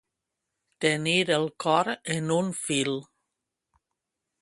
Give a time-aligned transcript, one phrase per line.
[0.85, 3.01] Tenir el cor en un fil.